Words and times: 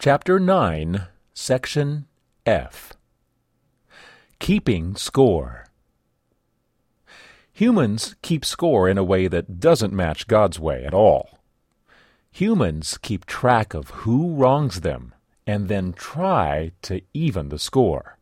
Chapter 0.00 0.38
9, 0.38 1.08
Section 1.34 2.06
F 2.46 2.92
Keeping 4.38 4.94
Score. 4.94 5.64
Humans 7.52 8.14
keep 8.22 8.44
score 8.44 8.88
in 8.88 8.96
a 8.96 9.02
way 9.02 9.26
that 9.26 9.58
doesn't 9.58 9.92
match 9.92 10.28
God's 10.28 10.60
way 10.60 10.84
at 10.84 10.94
all. 10.94 11.40
Humans 12.30 12.98
keep 13.02 13.26
track 13.26 13.74
of 13.74 13.90
who 13.90 14.34
wrongs 14.34 14.82
them 14.82 15.16
and 15.48 15.66
then 15.66 15.92
try 15.94 16.70
to 16.82 17.00
even 17.12 17.48
the 17.48 17.58
score. 17.58 18.18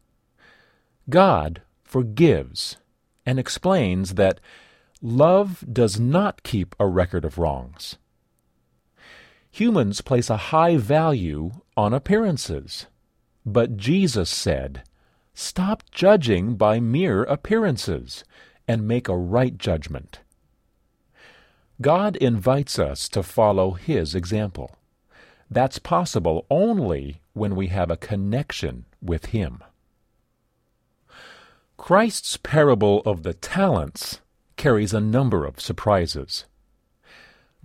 God 1.10 1.60
forgives 1.84 2.78
and 3.26 3.38
explains 3.38 4.14
that 4.14 4.40
love 5.02 5.62
does 5.70 6.00
not 6.00 6.42
keep 6.42 6.74
a 6.80 6.86
record 6.86 7.26
of 7.26 7.36
wrongs. 7.36 7.98
Humans 9.56 10.02
place 10.02 10.28
a 10.28 10.52
high 10.52 10.76
value 10.76 11.50
on 11.78 11.94
appearances. 11.94 12.88
But 13.46 13.78
Jesus 13.78 14.28
said, 14.28 14.82
Stop 15.32 15.82
judging 15.90 16.56
by 16.56 16.78
mere 16.78 17.22
appearances 17.22 18.22
and 18.68 18.86
make 18.86 19.08
a 19.08 19.16
right 19.16 19.56
judgment. 19.56 20.20
God 21.80 22.16
invites 22.16 22.78
us 22.78 23.08
to 23.08 23.22
follow 23.22 23.70
His 23.70 24.14
example. 24.14 24.76
That's 25.50 25.78
possible 25.78 26.44
only 26.50 27.22
when 27.32 27.56
we 27.56 27.68
have 27.68 27.90
a 27.90 27.96
connection 27.96 28.84
with 29.00 29.26
Him. 29.26 29.64
Christ's 31.78 32.36
parable 32.36 33.00
of 33.06 33.22
the 33.22 33.32
talents 33.32 34.20
carries 34.58 34.92
a 34.92 35.00
number 35.00 35.46
of 35.46 35.62
surprises. 35.62 36.44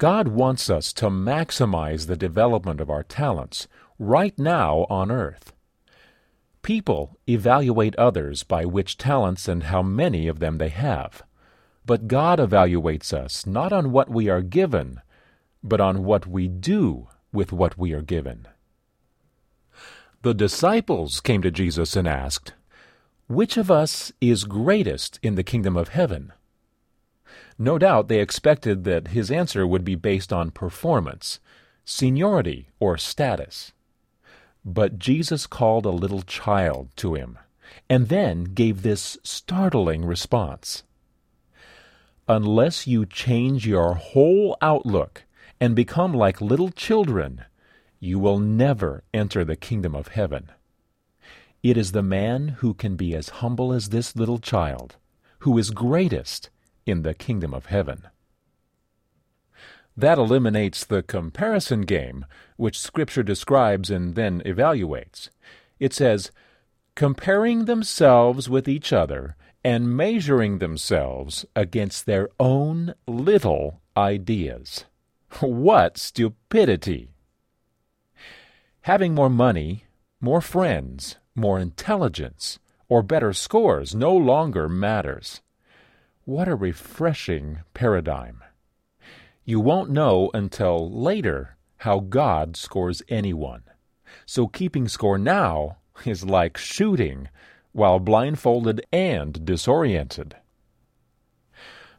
God 0.01 0.29
wants 0.29 0.67
us 0.67 0.93
to 0.93 1.11
maximize 1.11 2.07
the 2.07 2.17
development 2.17 2.81
of 2.81 2.89
our 2.89 3.03
talents 3.03 3.67
right 3.99 4.33
now 4.35 4.87
on 4.89 5.11
earth. 5.11 5.53
People 6.63 7.19
evaluate 7.29 7.95
others 7.97 8.41
by 8.41 8.65
which 8.65 8.97
talents 8.97 9.47
and 9.47 9.61
how 9.61 9.83
many 9.83 10.27
of 10.27 10.39
them 10.39 10.57
they 10.57 10.69
have. 10.69 11.21
But 11.85 12.07
God 12.07 12.39
evaluates 12.39 13.13
us 13.13 13.45
not 13.45 13.71
on 13.71 13.91
what 13.91 14.09
we 14.09 14.27
are 14.27 14.41
given, 14.41 15.01
but 15.61 15.79
on 15.79 16.03
what 16.03 16.25
we 16.25 16.47
do 16.47 17.07
with 17.31 17.51
what 17.51 17.77
we 17.77 17.93
are 17.93 18.01
given. 18.01 18.47
The 20.23 20.33
disciples 20.33 21.19
came 21.19 21.43
to 21.43 21.51
Jesus 21.51 21.95
and 21.95 22.07
asked, 22.07 22.53
Which 23.27 23.55
of 23.55 23.69
us 23.69 24.11
is 24.19 24.45
greatest 24.45 25.19
in 25.21 25.35
the 25.35 25.43
kingdom 25.43 25.77
of 25.77 25.89
heaven? 25.89 26.33
No 27.61 27.77
doubt 27.77 28.07
they 28.07 28.19
expected 28.19 28.85
that 28.85 29.09
his 29.09 29.29
answer 29.29 29.67
would 29.67 29.85
be 29.85 29.93
based 29.93 30.33
on 30.33 30.49
performance, 30.49 31.39
seniority, 31.85 32.69
or 32.79 32.97
status. 32.97 33.71
But 34.65 34.97
Jesus 34.97 35.45
called 35.45 35.85
a 35.85 35.91
little 35.91 36.23
child 36.23 36.89
to 36.95 37.13
him, 37.13 37.37
and 37.87 38.09
then 38.09 38.45
gave 38.45 38.81
this 38.81 39.19
startling 39.21 40.03
response 40.03 40.81
Unless 42.27 42.87
you 42.87 43.05
change 43.05 43.67
your 43.67 43.93
whole 43.93 44.57
outlook 44.59 45.25
and 45.59 45.75
become 45.75 46.15
like 46.15 46.41
little 46.41 46.71
children, 46.71 47.45
you 47.99 48.17
will 48.17 48.39
never 48.39 49.03
enter 49.13 49.45
the 49.45 49.55
kingdom 49.55 49.93
of 49.93 50.07
heaven. 50.07 50.49
It 51.61 51.77
is 51.77 51.91
the 51.91 52.01
man 52.01 52.47
who 52.47 52.73
can 52.73 52.95
be 52.95 53.13
as 53.13 53.29
humble 53.29 53.71
as 53.71 53.89
this 53.89 54.15
little 54.15 54.39
child 54.39 54.95
who 55.41 55.59
is 55.59 55.69
greatest 55.69 56.49
in 56.85 57.03
the 57.03 57.13
kingdom 57.13 57.53
of 57.53 57.67
heaven. 57.67 58.07
That 59.95 60.17
eliminates 60.17 60.85
the 60.85 61.03
comparison 61.03 61.81
game, 61.81 62.25
which 62.55 62.79
Scripture 62.79 63.23
describes 63.23 63.89
and 63.89 64.15
then 64.15 64.41
evaluates. 64.45 65.29
It 65.79 65.93
says, 65.93 66.31
comparing 66.95 67.65
themselves 67.65 68.49
with 68.49 68.67
each 68.67 68.93
other 68.93 69.35
and 69.63 69.95
measuring 69.95 70.57
themselves 70.57 71.45
against 71.55 72.05
their 72.05 72.29
own 72.39 72.93
little 73.07 73.81
ideas. 73.95 74.85
What 75.39 75.97
stupidity! 75.97 77.11
Having 78.81 79.13
more 79.13 79.29
money, 79.29 79.85
more 80.19 80.41
friends, 80.41 81.17
more 81.35 81.59
intelligence, 81.59 82.59
or 82.89 83.01
better 83.01 83.31
scores 83.31 83.95
no 83.95 84.13
longer 84.13 84.67
matters. 84.67 85.41
What 86.25 86.47
a 86.47 86.55
refreshing 86.55 87.61
paradigm. 87.73 88.43
You 89.43 89.59
won't 89.59 89.89
know 89.89 90.29
until 90.35 90.91
later 90.91 91.57
how 91.77 91.99
God 91.99 92.55
scores 92.55 93.01
anyone. 93.09 93.63
So 94.27 94.47
keeping 94.47 94.87
score 94.87 95.17
now 95.17 95.77
is 96.05 96.23
like 96.23 96.57
shooting 96.57 97.27
while 97.71 97.99
blindfolded 97.99 98.85
and 98.93 99.43
disoriented. 99.43 100.35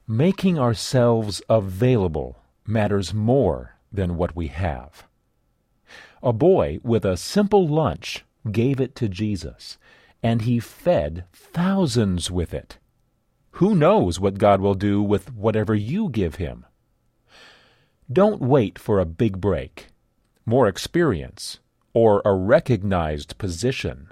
Making 0.07 0.57
ourselves 0.57 1.43
available 1.49 2.39
matters 2.65 3.13
more 3.13 3.77
than 3.91 4.17
what 4.17 4.37
we 4.37 4.47
have. 4.49 5.05
A 6.23 6.33
boy 6.33 6.79
with 6.85 7.05
a 7.05 7.17
simple 7.17 7.67
lunch 7.67 8.25
gave 8.53 8.81
it 8.81 8.95
to 8.97 9.09
Jesus, 9.09 9.79
and 10.23 10.43
he 10.43 10.61
fed 10.61 11.25
thousands 11.33 12.31
with 12.31 12.55
it. 12.55 12.79
Who 13.57 13.75
knows 13.75 14.19
what 14.19 14.39
God 14.39 14.61
will 14.61 14.75
do 14.75 15.03
with 15.03 15.33
whatever 15.35 15.75
you 15.75 16.09
give 16.09 16.37
him? 16.37 16.65
Don't 18.11 18.41
wait 18.41 18.79
for 18.79 18.99
a 18.99 19.07
big 19.07 19.41
break, 19.41 19.89
more 20.45 20.69
experience, 20.69 21.59
or 21.95 22.23
a 22.25 22.35
recognized 22.35 23.39
position. 23.39 24.09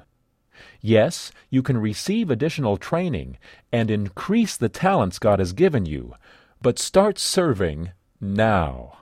Yes, 0.80 1.32
you 1.48 1.62
can 1.62 1.78
receive 1.78 2.30
additional 2.30 2.76
training 2.76 3.38
and 3.72 3.90
increase 3.90 4.56
the 4.56 4.68
talents 4.68 5.18
God 5.18 5.38
has 5.38 5.52
given 5.52 5.86
you, 5.86 6.14
but 6.60 6.78
start 6.78 7.18
serving 7.18 7.90
now. 8.20 8.98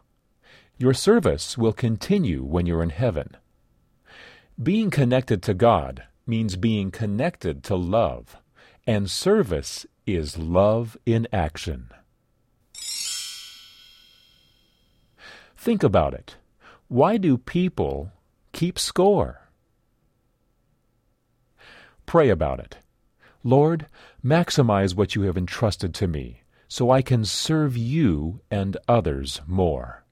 Your 0.79 0.95
service 0.95 1.59
will 1.59 1.73
continue 1.73 2.45
when 2.45 2.67
you're 2.67 2.83
in 2.83 2.91
heaven. 2.91 3.37
Being 4.61 4.91
connected 4.91 5.43
to 5.43 5.55
God 5.55 6.05
means 6.27 6.57
being 6.57 6.91
connected 6.93 7.65
to 7.65 7.75
love, 7.75 8.37
and 8.87 9.11
service 9.11 9.87
is 10.15 10.39
love 10.39 10.97
in 11.05 11.29
action. 11.33 11.91
Think 15.57 15.83
about 15.83 16.15
it. 16.15 16.37
Why 16.89 17.17
do 17.17 17.37
people 17.37 18.13
keep 18.53 18.79
score? 18.79 19.49
Pray 22.07 22.31
about 22.31 22.61
it. 22.61 22.79
Lord, 23.45 23.87
maximize 24.25 24.95
what 24.95 25.15
you 25.15 25.23
have 25.23 25.37
entrusted 25.37 25.95
to 25.95 26.09
me 26.09 26.43
so 26.69 26.91
I 26.91 27.03
can 27.03 27.25
serve 27.25 27.77
you 27.77 28.41
and 28.51 28.77
others 28.87 29.41
more. 29.47 30.05